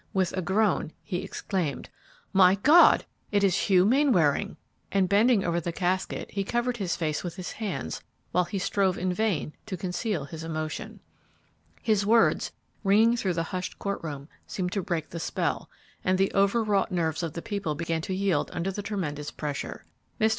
With 0.13 0.35
a 0.35 0.41
groan 0.41 0.93
he 1.03 1.21
exclaimed, 1.21 1.87
"My 2.33 2.55
God, 2.55 3.05
it 3.31 3.43
is 3.43 3.55
Hugh 3.69 3.85
Mainwaring!" 3.85 4.57
and 4.91 5.07
bending 5.07 5.43
over 5.45 5.59
the 5.59 5.71
casket, 5.71 6.31
he 6.31 6.43
covered 6.43 6.77
his 6.77 6.95
face 6.95 7.23
with 7.23 7.35
his 7.35 7.51
hands 7.51 8.01
while 8.31 8.45
he 8.45 8.57
strove 8.57 8.97
in 8.97 9.13
vain 9.13 9.53
to 9.67 9.77
conceal 9.77 10.25
his 10.25 10.43
emotion. 10.43 11.01
His 11.83 12.03
words, 12.03 12.51
ringing 12.83 13.15
through 13.15 13.33
the 13.35 13.43
hushed 13.53 13.77
court 13.77 14.03
room, 14.03 14.27
seemed 14.47 14.71
to 14.71 14.81
break 14.81 15.11
the 15.11 15.19
spell, 15.19 15.69
and 16.03 16.17
the 16.17 16.31
over 16.31 16.63
wrought 16.63 16.91
nerves 16.91 17.21
of 17.21 17.33
the 17.33 17.41
people 17.43 17.75
began 17.75 18.01
to 18.01 18.13
yield 18.15 18.49
under 18.55 18.71
the 18.71 18.81
tremendous 18.81 19.29
pressure. 19.29 19.85
Mr. 20.19 20.29